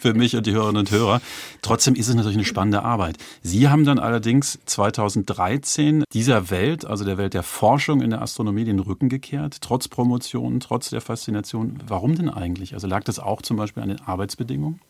[0.00, 1.22] für mich und die Hörerinnen und Hörer.
[1.62, 3.16] Trotzdem ist es natürlich eine spannende Arbeit.
[3.42, 8.64] Sie haben dann allerdings 2013 dieser Welt, also der Welt der Forschung in der Astronomie,
[8.64, 11.78] den Rücken gekehrt, trotz Promotion, trotz der Faszination.
[11.86, 12.74] Warum denn eigentlich?
[12.74, 14.80] Also lag das auch zum Beispiel an den Arbeitsbedingungen?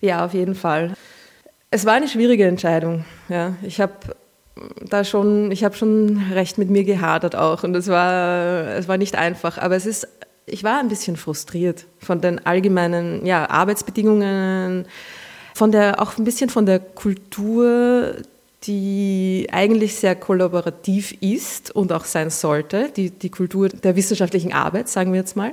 [0.00, 0.94] Ja, auf jeden Fall.
[1.70, 3.04] Es war eine schwierige Entscheidung.
[3.28, 3.94] Ja, ich habe
[4.88, 8.96] da schon, ich habe schon recht mit mir gehadert auch und es war, es war
[8.96, 9.58] nicht einfach.
[9.58, 10.08] Aber es ist,
[10.46, 14.86] ich war ein bisschen frustriert von den allgemeinen ja, Arbeitsbedingungen,
[15.54, 18.14] von der auch ein bisschen von der Kultur,
[18.64, 24.88] die eigentlich sehr kollaborativ ist und auch sein sollte, die, die Kultur der wissenschaftlichen Arbeit,
[24.88, 25.52] sagen wir jetzt mal.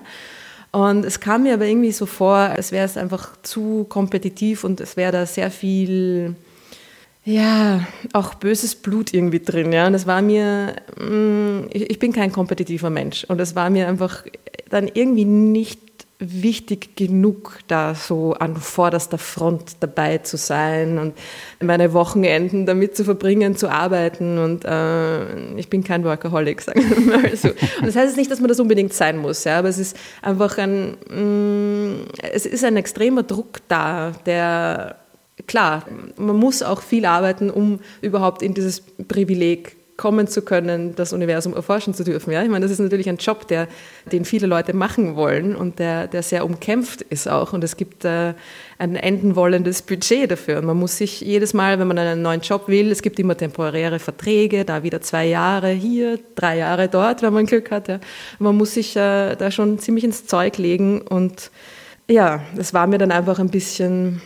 [0.74, 4.82] Und es kam mir aber irgendwie so vor, als wäre es einfach zu kompetitiv und
[4.82, 6.36] es wäre da sehr viel,
[7.24, 9.72] ja, auch böses Blut irgendwie drin.
[9.72, 9.86] Ja.
[9.86, 14.26] Und es war mir, mm, ich bin kein kompetitiver Mensch und es war mir einfach
[14.72, 15.80] dann irgendwie nicht
[16.32, 21.14] wichtig genug, da so an vorderster Front dabei zu sein und
[21.62, 24.38] meine Wochenenden damit zu verbringen, zu arbeiten.
[24.38, 27.50] Und äh, ich bin kein Workaholic, sagen wir mal so.
[27.50, 29.98] Und das heißt jetzt nicht, dass man das unbedingt sein muss, ja, aber es ist
[30.22, 34.98] einfach ein, mh, mm, es ist ein extremer Druck da, der
[35.48, 35.86] klar,
[36.18, 41.54] man muss auch viel arbeiten, um überhaupt in dieses Privileg kommen zu können, das Universum
[41.54, 42.32] erforschen zu dürfen.
[42.32, 42.42] Ja?
[42.42, 43.68] Ich meine, das ist natürlich ein Job, der,
[44.12, 47.54] den viele Leute machen wollen und der, der sehr umkämpft ist auch.
[47.54, 48.34] Und es gibt äh,
[48.80, 50.60] ein enden wollendes Budget dafür.
[50.60, 53.38] Und man muss sich jedes Mal, wenn man einen neuen Job will, es gibt immer
[53.38, 57.88] temporäre Verträge, da wieder zwei Jahre hier, drei Jahre dort, wenn man Glück hat.
[57.88, 58.00] Ja.
[58.40, 61.02] Man muss sich äh, da schon ziemlich ins Zeug legen.
[61.02, 61.52] Und
[62.10, 64.22] ja, das war mir dann einfach ein bisschen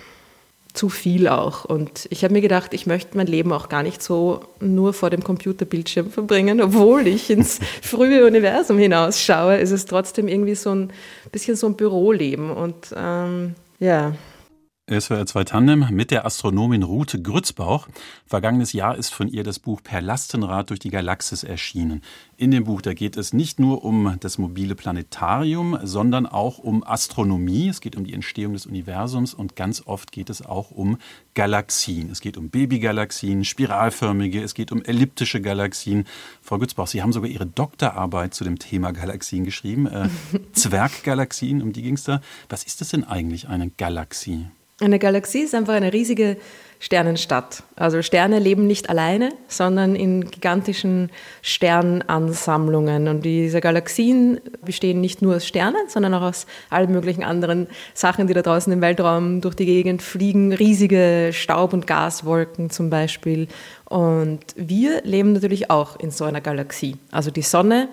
[0.78, 1.66] zu viel auch.
[1.66, 5.10] Und ich habe mir gedacht, ich möchte mein Leben auch gar nicht so nur vor
[5.10, 10.92] dem Computerbildschirm verbringen, obwohl ich ins frühe Universum hinausschaue, ist es trotzdem irgendwie so ein
[11.32, 12.52] bisschen so ein Büroleben.
[12.52, 14.14] Und ähm, ja.
[14.90, 17.90] SWR 2 Tandem mit der Astronomin Rute Grützbauch.
[18.26, 22.02] Vergangenes Jahr ist von ihr das Buch Per Lastenrad durch die Galaxis erschienen.
[22.38, 26.86] In dem Buch, da geht es nicht nur um das mobile Planetarium, sondern auch um
[26.86, 27.68] Astronomie.
[27.68, 30.98] Es geht um die Entstehung des Universums und ganz oft geht es auch um
[31.34, 32.10] Galaxien.
[32.10, 36.06] Es geht um Babygalaxien, spiralförmige, es geht um elliptische Galaxien.
[36.42, 39.86] Frau Grützbauch, Sie haben sogar Ihre Doktorarbeit zu dem Thema Galaxien geschrieben.
[39.88, 40.08] Äh,
[40.54, 42.22] Zwerggalaxien, um die ging es da.
[42.48, 44.46] Was ist das denn eigentlich, eine Galaxie?
[44.80, 46.38] Eine Galaxie ist einfach eine riesige
[46.80, 47.64] Sternenstadt.
[47.76, 51.10] Also Sterne leben nicht alleine, sondern in gigantischen
[51.42, 53.08] Sternansammlungen.
[53.08, 58.28] Und diese Galaxien bestehen nicht nur aus Sternen, sondern auch aus allen möglichen anderen Sachen,
[58.28, 60.54] die da draußen im Weltraum durch die Gegend fliegen.
[60.54, 63.48] Riesige Staub- und Gaswolken zum Beispiel.
[63.86, 66.98] Und wir leben natürlich auch in so einer Galaxie.
[67.12, 67.90] Also die Sonne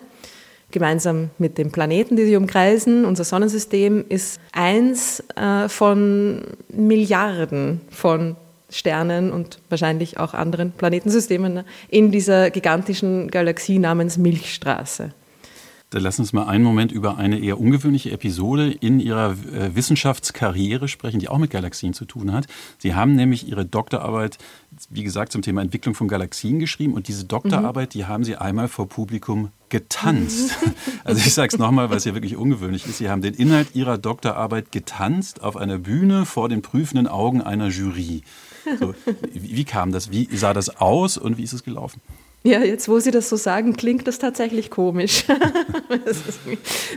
[0.74, 3.06] gemeinsam mit den Planeten, die sie umkreisen.
[3.06, 8.36] Unser Sonnensystem ist eins äh, von Milliarden von
[8.68, 15.14] Sternen und wahrscheinlich auch anderen Planetensystemen ne, in dieser gigantischen Galaxie namens Milchstraße.
[15.94, 19.76] Dann lassen Sie uns mal einen Moment über eine eher ungewöhnliche Episode in Ihrer äh,
[19.76, 22.48] Wissenschaftskarriere sprechen, die auch mit Galaxien zu tun hat.
[22.78, 24.38] Sie haben nämlich Ihre Doktorarbeit,
[24.90, 27.98] wie gesagt, zum Thema Entwicklung von Galaxien geschrieben und diese Doktorarbeit, mhm.
[27.98, 30.52] die haben Sie einmal vor Publikum getanzt.
[31.06, 32.96] Also ich sage es nochmal, weil es ja wirklich ungewöhnlich ist.
[32.96, 37.68] Sie haben den Inhalt Ihrer Doktorarbeit getanzt auf einer Bühne vor den prüfenden Augen einer
[37.68, 38.22] Jury.
[38.80, 38.94] So,
[39.34, 40.10] wie, kam das?
[40.10, 42.00] Wie sah das aus und wie ist es gelaufen?
[42.42, 45.24] Ja, jetzt wo Sie das so sagen, klingt das tatsächlich komisch.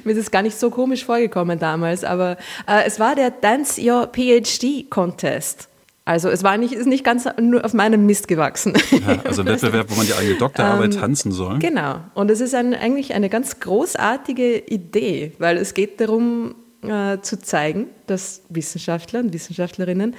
[0.03, 3.81] mir ist es gar nicht so komisch vorgekommen damals, aber äh, es war der Dance
[3.81, 5.67] Your PhD Contest.
[6.07, 8.73] Also es war nicht, ist nicht ganz nur auf meinem Mist gewachsen.
[8.91, 11.59] Ja, also ein Wettbewerb, wo man die eigene Doktorarbeit ähm, tanzen soll.
[11.59, 11.99] Genau.
[12.13, 17.41] Und es ist ein, eigentlich eine ganz großartige Idee, weil es geht darum äh, zu
[17.41, 20.15] zeigen, dass Wissenschaftler und Wissenschaftlerinnen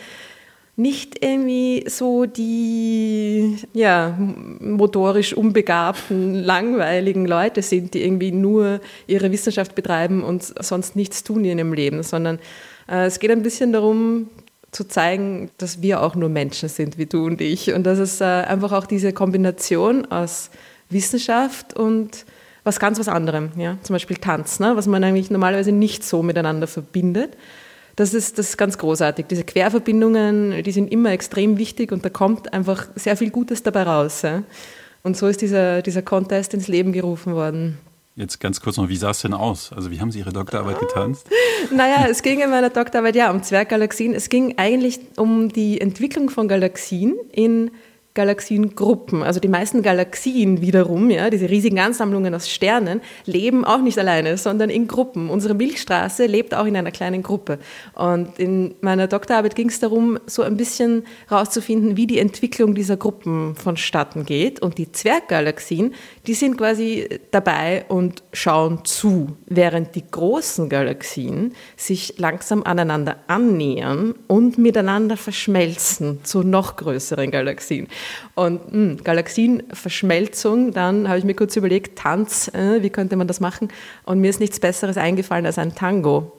[0.77, 4.15] nicht irgendwie so die ja,
[4.61, 11.47] motorisch unbegabten, langweiligen Leute sind, die irgendwie nur ihre Wissenschaft betreiben und sonst nichts tun
[11.47, 12.41] in ihrem Leben, sondern
[12.91, 14.29] äh, es geht ein bisschen darum,
[14.71, 17.73] zu zeigen, dass wir auch nur Menschen sind, wie du und ich.
[17.73, 20.51] Und dass es äh, einfach auch diese Kombination aus
[20.91, 22.27] Wissenschaft und
[22.65, 23.79] was ganz was anderem, ja?
[23.83, 24.77] zum Beispiel Tanz, ne?
[24.77, 27.37] was man eigentlich normalerweise nicht so miteinander verbindet
[27.99, 29.27] das ist, das ist ganz großartig.
[29.27, 33.83] Diese Querverbindungen, die sind immer extrem wichtig und da kommt einfach sehr viel Gutes dabei
[33.83, 34.23] raus.
[34.23, 34.45] Ja?
[35.03, 37.79] Und so ist dieser, dieser Contest ins Leben gerufen worden.
[38.19, 39.73] Jetzt ganz kurz noch, wie sah es denn aus?
[39.73, 41.29] Also wie haben Sie Ihre Doktorarbeit getanzt?
[41.71, 44.15] Naja, es ging in meiner Doktorarbeit ja um Zwerggalaxien.
[44.15, 47.71] Es ging eigentlich um die Entwicklung von Galaxien in
[48.19, 49.23] Galaxiengruppen.
[49.23, 54.37] Also die meisten Galaxien wiederum, ja, diese riesigen Ansammlungen aus Sternen, leben auch nicht alleine,
[54.37, 55.31] sondern in Gruppen.
[55.31, 57.61] Unsere Milchstraße lebt auch in einer kleinen Gruppe.
[57.95, 62.97] Und in meiner Doktorarbeit ging es darum, so ein bisschen herauszufinden, wie die Entwicklung dieser
[62.97, 64.61] Gruppen vonstatten geht.
[64.61, 65.95] Und die Zwerggalaxien,
[66.27, 74.17] die sind quasi dabei und schauen zu, während die großen Galaxien sich langsam aneinander annähern
[74.27, 77.87] und miteinander verschmelzen zu noch größeren Galaxien.
[78.35, 83.27] Und mh, hm, Galaxienverschmelzung, dann habe ich mir kurz überlegt, Tanz, äh, wie könnte man
[83.27, 83.69] das machen?
[84.05, 86.33] Und mir ist nichts Besseres eingefallen als ein Tango.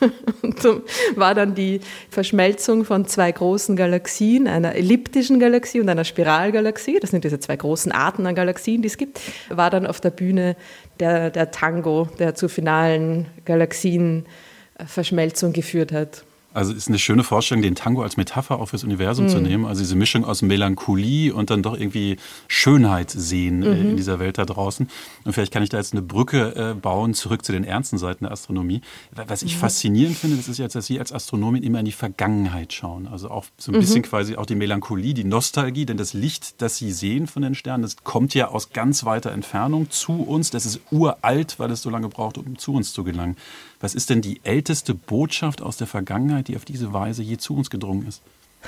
[0.42, 0.82] Und so
[1.14, 7.10] war dann die Verschmelzung von zwei großen Galaxien, einer elliptischen Galaxie und einer Spiralgalaxie, das
[7.10, 10.56] sind diese zwei großen Arten an Galaxien, die es gibt, war dann auf der Bühne
[11.00, 16.24] der, der Tango, der zur finalen Galaxienverschmelzung geführt hat.
[16.54, 19.30] Also ist eine schöne Vorstellung, den Tango als Metapher auch fürs Universum mhm.
[19.30, 19.64] zu nehmen.
[19.64, 22.16] Also diese Mischung aus Melancholie und dann doch irgendwie
[22.48, 23.90] Schönheit sehen äh, mhm.
[23.90, 24.88] in dieser Welt da draußen.
[25.24, 28.24] Und vielleicht kann ich da jetzt eine Brücke äh, bauen, zurück zu den ernsten Seiten
[28.24, 28.80] der Astronomie.
[29.10, 29.60] Was ich mhm.
[29.60, 33.06] faszinierend finde, das ist jetzt, dass Sie als Astronomin immer in die Vergangenheit schauen.
[33.06, 34.06] Also auch so ein bisschen mhm.
[34.06, 37.82] quasi auch die Melancholie, die Nostalgie, denn das Licht, das Sie sehen von den Sternen,
[37.82, 40.50] das kommt ja aus ganz weiter Entfernung zu uns.
[40.50, 43.36] Das ist uralt, weil es so lange braucht, um zu uns zu gelangen.
[43.80, 47.56] Was ist denn die älteste Botschaft aus der Vergangenheit, die auf diese Weise je zu
[47.56, 48.22] uns gedrungen ist?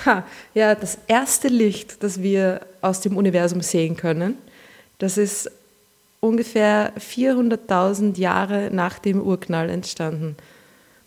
[0.05, 4.37] Ha, ja, das erste Licht, das wir aus dem Universum sehen können,
[4.97, 5.49] das ist
[6.19, 10.35] ungefähr 400.000 Jahre nach dem Urknall entstanden.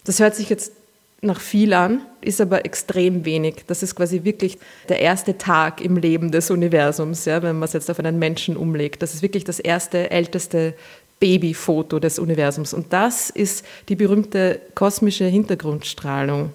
[0.04, 0.72] Das hört sich jetzt
[1.20, 3.64] nach viel an, ist aber extrem wenig.
[3.66, 7.72] Das ist quasi wirklich der erste Tag im Leben des Universums, ja, wenn man es
[7.72, 9.02] jetzt auf einen Menschen umlegt.
[9.02, 10.74] Das ist wirklich das erste, älteste
[11.20, 12.74] Babyfoto des Universums.
[12.74, 16.52] Und das ist die berühmte kosmische Hintergrundstrahlung.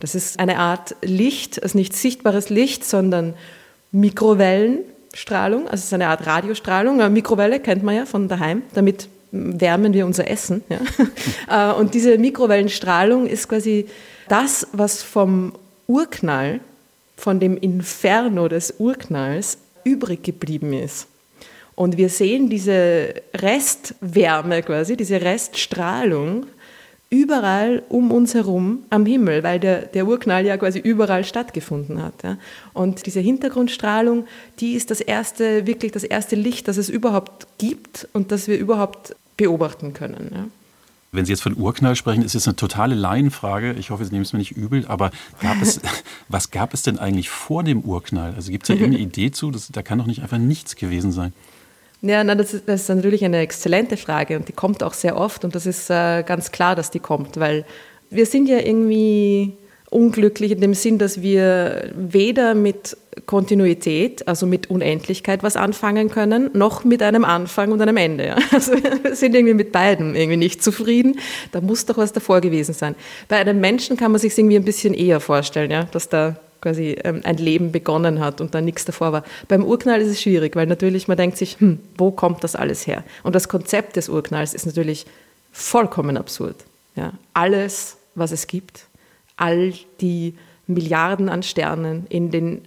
[0.00, 3.34] Das ist eine Art Licht, also nicht sichtbares Licht, sondern
[3.92, 5.68] Mikrowellenstrahlung.
[5.68, 7.00] Also es ist eine Art Radiostrahlung.
[7.00, 8.62] Eine Mikrowelle kennt man ja von daheim.
[8.74, 10.62] Damit wärmen wir unser Essen.
[10.68, 10.78] Ja?
[11.72, 13.86] Äh, und diese Mikrowellenstrahlung ist quasi
[14.28, 15.52] das, was vom
[15.86, 16.60] Urknall,
[17.16, 21.06] von dem Inferno des Urknalls übrig geblieben ist.
[21.82, 26.46] Und wir sehen diese Restwärme quasi, diese Reststrahlung
[27.10, 32.14] überall um uns herum am Himmel, weil der, der Urknall ja quasi überall stattgefunden hat.
[32.22, 32.38] Ja.
[32.72, 34.26] Und diese Hintergrundstrahlung,
[34.60, 38.58] die ist das erste, wirklich das erste Licht, das es überhaupt gibt und das wir
[38.58, 40.30] überhaupt beobachten können.
[40.32, 40.44] Ja.
[41.10, 43.72] Wenn Sie jetzt von Urknall sprechen, ist jetzt eine totale Laienfrage.
[43.72, 44.86] Ich hoffe, Sie nehmen es mir nicht übel.
[44.86, 45.80] Aber gab es,
[46.28, 48.34] was gab es denn eigentlich vor dem Urknall?
[48.36, 49.50] Also gibt es da irgendeine Idee zu?
[49.50, 51.32] Das, da kann doch nicht einfach nichts gewesen sein.
[52.02, 55.16] Ja, na, das, ist, das ist natürlich eine exzellente Frage und die kommt auch sehr
[55.16, 57.64] oft und das ist äh, ganz klar, dass die kommt, weil
[58.10, 59.56] wir sind ja irgendwie
[59.88, 66.50] unglücklich in dem Sinn, dass wir weder mit Kontinuität, also mit Unendlichkeit was anfangen können,
[66.54, 68.26] noch mit einem Anfang und einem Ende.
[68.26, 68.36] Ja.
[68.52, 71.18] Also wir sind irgendwie mit beiden irgendwie nicht zufrieden.
[71.52, 72.94] Da muss doch was davor gewesen sein.
[73.28, 76.96] Bei einem Menschen kann man sich irgendwie ein bisschen eher vorstellen, ja, dass da quasi
[77.04, 79.24] ähm, ein Leben begonnen hat und dann nichts davor war.
[79.48, 82.86] Beim Urknall ist es schwierig, weil natürlich man denkt sich, hm, wo kommt das alles
[82.86, 83.04] her?
[83.22, 85.04] Und das Konzept des Urknalls ist natürlich
[85.52, 86.56] vollkommen absurd.
[86.96, 88.86] Ja, alles, was es gibt,
[89.36, 90.34] all die
[90.66, 92.62] Milliarden an Sternen in den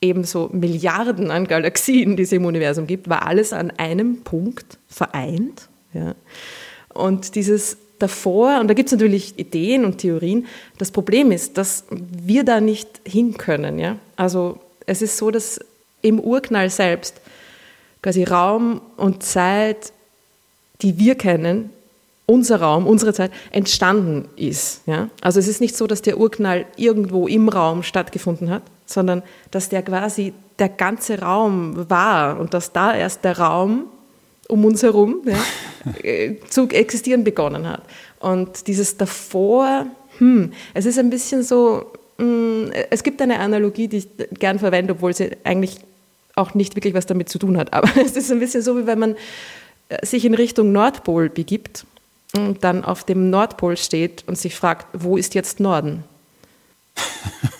[0.00, 5.68] ebenso Milliarden an Galaxien, die es im Universum gibt, war alles an einem Punkt vereint.
[5.92, 6.14] Ja.
[6.92, 10.46] Und dieses davor, und da gibt es natürlich Ideen und Theorien,
[10.78, 13.78] das Problem ist, dass wir da nicht hin können.
[13.78, 13.96] Ja?
[14.16, 15.60] Also es ist so, dass
[16.02, 17.20] im Urknall selbst
[18.02, 19.92] quasi Raum und Zeit,
[20.82, 21.70] die wir kennen,
[22.26, 24.82] unser Raum, unsere Zeit entstanden ist.
[24.86, 25.10] Ja?
[25.20, 29.68] Also es ist nicht so, dass der Urknall irgendwo im Raum stattgefunden hat, sondern dass
[29.68, 33.86] der quasi der ganze Raum war und dass da erst der Raum
[34.50, 35.38] um uns herum ja,
[36.02, 37.82] äh, zu existieren begonnen hat.
[38.18, 39.86] Und dieses davor,
[40.18, 44.08] hm, es ist ein bisschen so, hm, es gibt eine Analogie, die ich
[44.38, 45.76] gern verwende, obwohl sie eigentlich
[46.36, 47.72] auch nicht wirklich was damit zu tun hat.
[47.72, 49.16] Aber es ist ein bisschen so, wie wenn man
[49.88, 51.86] äh, sich in Richtung Nordpol begibt
[52.36, 56.04] und dann auf dem Nordpol steht und sich fragt, wo ist jetzt Norden?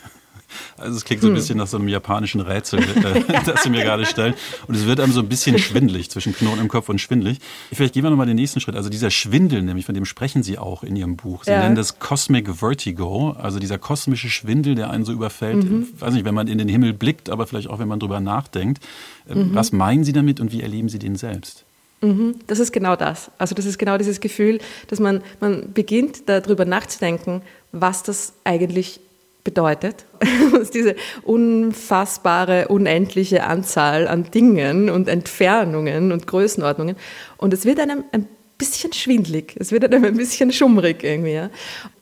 [0.80, 1.36] Also es klingt so ein hm.
[1.36, 4.34] bisschen nach so einem japanischen Rätsel, äh, das Sie mir gerade stellen.
[4.66, 7.38] Und es wird einem so ein bisschen schwindelig, zwischen Knoten im Kopf und schwindelig.
[7.72, 8.76] Vielleicht gehen wir nochmal den nächsten Schritt.
[8.76, 11.44] Also dieser Schwindel, nämlich von dem sprechen Sie auch in Ihrem Buch.
[11.44, 11.60] Sie ja.
[11.60, 15.64] nennen das Cosmic Vertigo, also dieser kosmische Schwindel, der einen so überfällt.
[15.64, 15.88] Mhm.
[15.98, 18.82] Weiß nicht, wenn man in den Himmel blickt, aber vielleicht auch, wenn man drüber nachdenkt.
[19.28, 19.54] Äh, mhm.
[19.54, 21.64] Was meinen Sie damit und wie erleben Sie den selbst?
[22.02, 22.36] Mhm.
[22.46, 23.30] Das ist genau das.
[23.38, 29.00] Also das ist genau dieses Gefühl, dass man, man beginnt darüber nachzudenken, was das eigentlich
[29.44, 30.04] bedeutet.
[30.74, 36.96] diese unfassbare, unendliche Anzahl an Dingen und Entfernungen und Größenordnungen.
[37.36, 41.32] Und es wird einem ein bisschen schwindlig, es wird einem ein bisschen schummrig irgendwie.
[41.32, 41.50] Ja.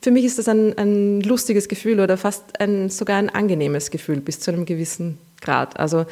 [0.01, 4.19] Für mich ist das ein, ein lustiges Gefühl oder fast ein, sogar ein angenehmes Gefühl
[4.19, 5.79] bis zu einem gewissen Grad.
[5.79, 6.05] Also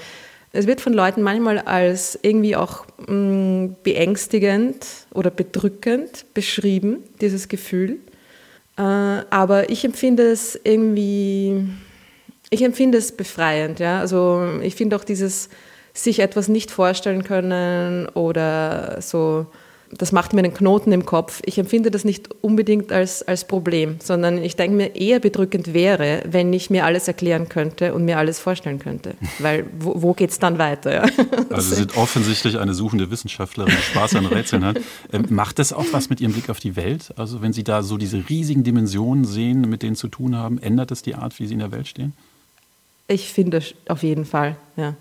[0.54, 7.50] es wird von Leuten manchmal als irgendwie auch mh, mm, beängstigend oder bedrückend beschrieben, dieses
[7.50, 8.00] Gefühl.
[8.78, 11.68] Äh, aber ich empfinde es irgendwie,
[12.50, 13.80] ich empfinde es befreiend.
[13.80, 14.00] Ja?
[14.00, 15.50] Also ich finde auch dieses
[15.94, 19.48] sich etwas nicht vorstellen können oder so
[19.92, 21.42] das macht mir einen Knoten im Kopf.
[21.46, 26.24] Ich empfinde das nicht unbedingt als, als Problem, sondern ich denke mir eher bedrückend wäre,
[26.30, 29.16] wenn ich mir alles erklären könnte und mir alles vorstellen könnte.
[29.40, 30.94] Weil wo, wo geht es dann weiter?
[30.94, 31.06] Ja?
[31.50, 34.78] Also Sie sind offensichtlich eine suchende Wissenschaftlerin, die Spaß an Rätseln hat.
[35.14, 37.14] Ähm, macht das auch was mit Ihrem Blick auf die Welt?
[37.16, 40.92] Also wenn Sie da so diese riesigen Dimensionen sehen, mit denen zu tun haben, ändert
[40.92, 42.14] das die Art, wie Sie in der Welt stehen?
[43.08, 44.96] Ich finde auf jeden Fall, ja.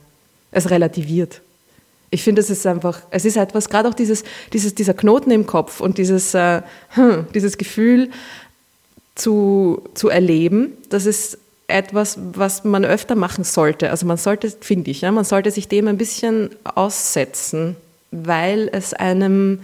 [0.52, 1.42] Es relativiert.
[2.10, 5.46] Ich finde, es ist einfach, es ist etwas, gerade auch dieses, dieses, dieser Knoten im
[5.46, 8.10] Kopf und dieses, äh, hm, dieses Gefühl
[9.14, 11.38] zu, zu erleben, das ist
[11.68, 13.90] etwas, was man öfter machen sollte.
[13.90, 17.76] Also man sollte, finde ich, ja, man sollte sich dem ein bisschen aussetzen,
[18.12, 19.60] weil es einem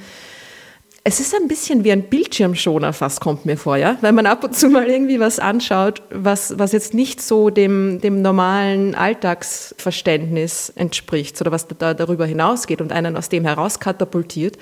[1.04, 3.96] es ist ein bisschen wie ein Bildschirmschoner fast, kommt mir vor, ja?
[4.02, 8.00] Wenn man ab und zu mal irgendwie was anschaut, was, was jetzt nicht so dem,
[8.00, 14.58] dem normalen Alltagsverständnis entspricht oder was da darüber hinausgeht und einen aus dem heraus katapultiert,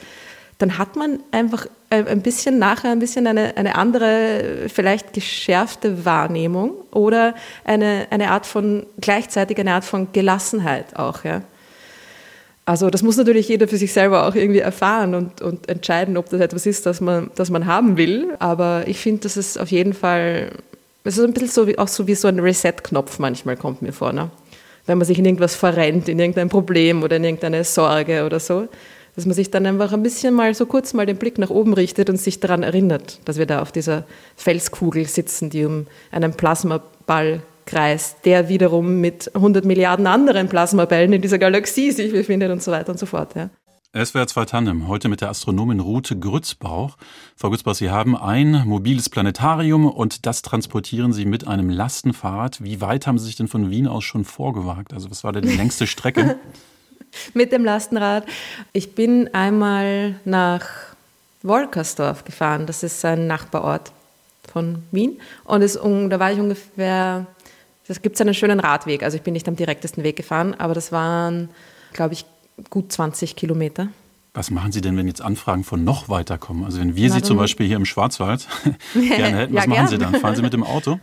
[0.56, 6.72] dann hat man einfach ein bisschen nachher ein bisschen eine, eine andere, vielleicht geschärfte Wahrnehmung
[6.90, 11.42] oder eine, eine Art von, gleichzeitig eine Art von Gelassenheit auch, ja?
[12.64, 16.28] Also das muss natürlich jeder für sich selber auch irgendwie erfahren und, und entscheiden, ob
[16.30, 18.34] das etwas ist, das man, das man haben will.
[18.38, 20.52] Aber ich finde, das ist auf jeden Fall,
[21.04, 23.92] es ist ein bisschen so wie, auch so wie so ein Reset-Knopf manchmal, kommt mir
[23.92, 24.12] vor.
[24.12, 24.30] Ne?
[24.86, 28.68] Wenn man sich in irgendwas verrennt, in irgendein Problem oder in irgendeine Sorge oder so.
[29.16, 31.74] dass man sich dann einfach ein bisschen mal so kurz mal den Blick nach oben
[31.74, 34.04] richtet und sich daran erinnert, dass wir da auf dieser
[34.36, 41.22] Felskugel sitzen, die um einen Plasmaball kreist, der wiederum mit 100 Milliarden anderen Plasmabällen in
[41.22, 43.34] dieser Galaxie sich befindet und so weiter und so fort.
[43.34, 43.50] Ja.
[43.92, 46.96] SWR 2 Tandem, heute mit der Astronomin Rute Grützbauch.
[47.36, 52.62] Frau Grützbauch, Sie haben ein mobiles Planetarium und das transportieren Sie mit einem Lastenfahrrad.
[52.62, 54.92] Wie weit haben Sie sich denn von Wien aus schon vorgewagt?
[54.92, 56.38] Also was war denn die längste Strecke?
[57.34, 58.26] mit dem Lastenrad.
[58.72, 60.68] Ich bin einmal nach
[61.42, 62.66] Wolkersdorf gefahren.
[62.66, 63.92] Das ist ein Nachbarort
[64.52, 65.20] von Wien.
[65.44, 67.26] Und es, da war ich ungefähr,
[67.90, 69.02] das gibt es einen schönen Radweg.
[69.02, 71.50] Also ich bin nicht am direktesten Weg gefahren, aber das waren,
[71.92, 72.24] glaube ich,
[72.70, 73.88] gut 20 Kilometer.
[74.32, 76.62] Was machen Sie denn, wenn jetzt Anfragen von noch weiter kommen?
[76.62, 78.46] Also wenn wir Na, Sie zum Beispiel hier im Schwarzwald
[78.94, 79.86] gerne hätten, was ja, machen gern.
[79.88, 80.14] Sie dann?
[80.14, 81.00] Fahren Sie mit dem Auto?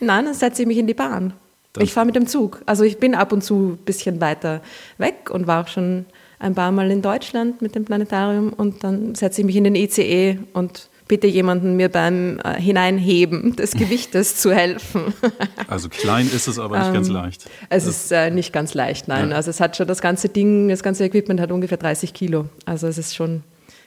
[0.00, 1.34] Nein, dann setze ich mich in die Bahn.
[1.74, 2.62] Das ich fahre mit dem Zug.
[2.64, 4.62] Also ich bin ab und zu ein bisschen weiter
[4.96, 6.06] weg und war auch schon
[6.38, 9.74] ein paar Mal in Deutschland mit dem Planetarium und dann setze ich mich in den
[9.74, 15.14] ICE und bitte jemanden mir beim äh, Hineinheben des Gewichtes zu helfen.
[15.68, 17.44] Also klein ist es aber nicht ähm, ganz leicht.
[17.70, 19.30] Es das ist äh, nicht ganz leicht, nein.
[19.30, 19.36] Ja.
[19.36, 22.46] Also es hat schon das ganze Ding, das ganze Equipment hat ungefähr 30 Kilo.
[22.66, 23.42] Also es ist schon,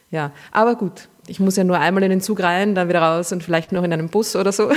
[0.10, 0.32] ja.
[0.52, 3.44] Aber gut, ich muss ja nur einmal in den Zug rein, dann wieder raus und
[3.44, 4.72] vielleicht noch in einem Bus oder so.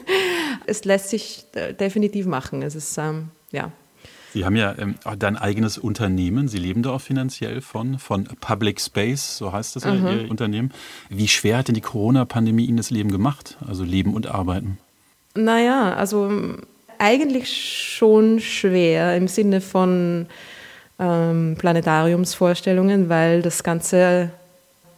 [0.66, 2.62] es lässt sich äh, definitiv machen.
[2.62, 3.70] Es ist, ähm, ja,
[4.34, 6.48] Sie haben ja ähm, dein eigenes Unternehmen.
[6.48, 10.06] Sie leben da auch finanziell von, von Public Space, so heißt das mhm.
[10.06, 10.72] ja Ihr Unternehmen.
[11.08, 13.56] Wie schwer hat denn die Corona-Pandemie Ihnen das Leben gemacht?
[13.66, 14.78] Also Leben und Arbeiten?
[15.34, 16.30] Naja, also
[16.98, 20.26] eigentlich schon schwer im Sinne von
[20.98, 24.30] ähm, Planetariumsvorstellungen, weil das Ganze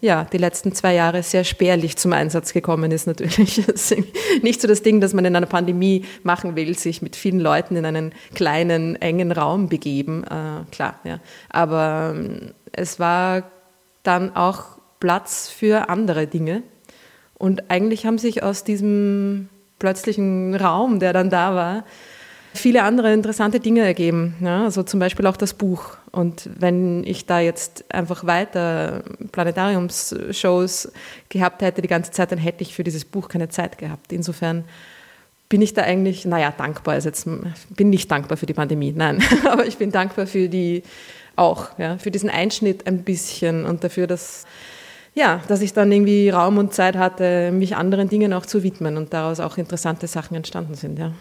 [0.01, 3.59] ja, die letzten zwei Jahre sehr spärlich zum Einsatz gekommen ist natürlich.
[3.69, 7.17] Es ist nicht so das Ding, das man in einer Pandemie machen will, sich mit
[7.17, 10.25] vielen Leuten in einen kleinen, engen Raum begeben.
[10.25, 11.21] Äh, klar, ja.
[11.51, 13.51] Aber ähm, es war
[14.03, 16.63] dann auch Platz für andere Dinge.
[17.35, 21.85] Und eigentlich haben sich aus diesem plötzlichen Raum, der dann da war,
[22.55, 24.35] viele andere interessante Dinge ergeben.
[24.41, 25.97] Ja, also zum Beispiel auch das Buch.
[26.11, 30.93] Und wenn ich da jetzt einfach weiter Planetariumsshows
[31.29, 34.13] gehabt hätte die ganze Zeit, dann hätte ich für dieses Buch keine Zeit gehabt.
[34.13, 34.65] Insofern
[35.49, 36.95] bin ich da eigentlich, naja, dankbar.
[36.95, 37.29] Also jetzt
[37.71, 40.83] bin nicht dankbar für die Pandemie, nein, aber ich bin dankbar für die
[41.37, 44.45] auch, ja, für diesen Einschnitt ein bisschen und dafür, dass
[45.13, 48.97] ja, dass ich dann irgendwie Raum und Zeit hatte, mich anderen Dingen auch zu widmen
[48.97, 51.13] und daraus auch interessante Sachen entstanden sind, ja.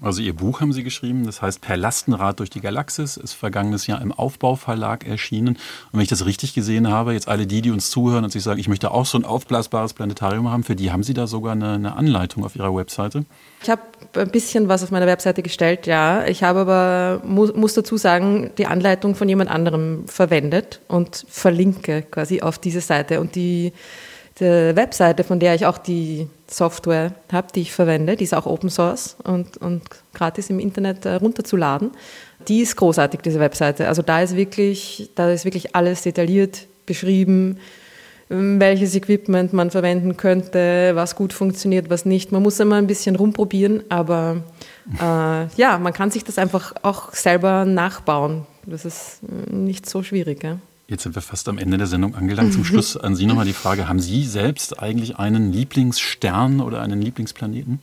[0.00, 3.88] Also Ihr Buch haben Sie geschrieben, das heißt Per Lastenrad durch die Galaxis, ist vergangenes
[3.88, 5.56] Jahr im Aufbauverlag erschienen.
[5.56, 5.58] Und
[5.92, 8.60] wenn ich das richtig gesehen habe, jetzt alle die, die uns zuhören und sich sagen,
[8.60, 11.72] ich möchte auch so ein aufblasbares Planetarium haben, für die haben Sie da sogar eine,
[11.72, 13.24] eine Anleitung auf Ihrer Webseite?
[13.60, 13.82] Ich habe
[14.14, 16.24] ein bisschen was auf meiner Webseite gestellt, ja.
[16.26, 22.02] Ich habe aber, muss, muss dazu sagen, die Anleitung von jemand anderem verwendet und verlinke
[22.02, 23.20] quasi auf diese Seite.
[23.20, 23.72] Und die
[24.40, 28.46] die Webseite, von der ich auch die Software habe, die ich verwende, die ist auch
[28.46, 29.82] Open Source und, und
[30.14, 31.90] gratis im Internet äh, runterzuladen.
[32.46, 33.88] Die ist großartig, diese Webseite.
[33.88, 37.58] Also da ist wirklich, da ist wirklich alles detailliert beschrieben,
[38.30, 42.32] ähm, welches Equipment man verwenden könnte, was gut funktioniert, was nicht.
[42.32, 44.42] Man muss immer ein bisschen rumprobieren, aber
[45.00, 48.46] äh, ja, man kann sich das einfach auch selber nachbauen.
[48.66, 50.44] Das ist äh, nicht so schwierig.
[50.44, 50.58] Ja?
[50.88, 52.54] Jetzt sind wir fast am Ende der Sendung angelangt.
[52.54, 57.02] Zum Schluss an Sie nochmal die Frage, haben Sie selbst eigentlich einen Lieblingsstern oder einen
[57.02, 57.80] Lieblingsplaneten?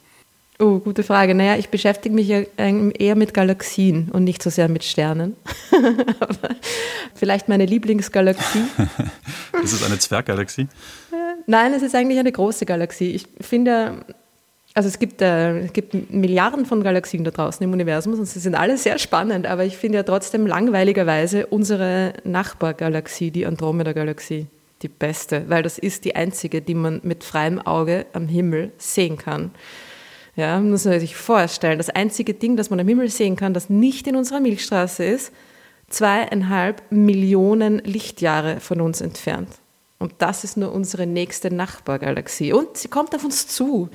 [0.57, 1.35] Oh, gute Frage.
[1.35, 5.35] Naja, ich beschäftige mich ja eher mit Galaxien und nicht so sehr mit Sternen.
[7.13, 8.63] vielleicht meine Lieblingsgalaxie.
[9.63, 10.67] ist es eine Zwerggalaxie?
[11.45, 13.11] Nein, es ist eigentlich eine große Galaxie.
[13.11, 14.05] Ich finde,
[14.75, 18.55] also es gibt, äh, gibt Milliarden von Galaxien da draußen im Universum und sie sind
[18.55, 24.47] alle sehr spannend, aber ich finde ja trotzdem langweiligerweise unsere Nachbargalaxie, die Andromeda-Galaxie,
[24.81, 29.17] die beste, weil das ist die einzige, die man mit freiem Auge am Himmel sehen
[29.17, 29.51] kann.
[30.35, 33.69] Ja, muss man sich vorstellen, das einzige Ding, das man am Himmel sehen kann, das
[33.69, 35.31] nicht in unserer Milchstraße ist,
[35.87, 39.47] zweieinhalb Millionen Lichtjahre von uns entfernt.
[39.99, 42.51] Und das ist nur unsere nächste Nachbargalaxie.
[42.51, 43.89] Und sie kommt auf uns zu.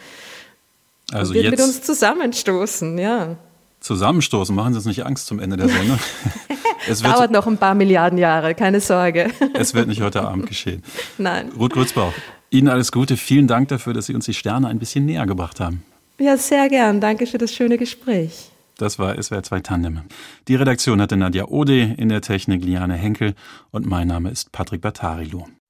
[1.12, 3.36] Also wird jetzt mit uns zusammenstoßen, ja.
[3.80, 5.98] Zusammenstoßen, machen Sie uns nicht Angst zum Ende der Sendung.
[6.88, 9.30] es wird, Dauert noch ein paar Milliarden Jahre, keine Sorge.
[9.54, 10.82] es wird nicht heute Abend geschehen.
[11.18, 11.50] Nein.
[11.58, 12.12] Ruth Grützbauch,
[12.50, 13.16] Ihnen alles Gute.
[13.16, 15.82] Vielen Dank dafür, dass Sie uns die Sterne ein bisschen näher gebracht haben.
[16.18, 17.00] Ja, sehr gern.
[17.00, 18.50] Danke für das schöne Gespräch.
[18.80, 20.00] Das war SWR 2 Tandem.
[20.48, 23.34] Die Redaktion hatte Nadja Ode, in der Technik Liane Henkel
[23.70, 25.46] und mein Name ist Patrick Battarilo.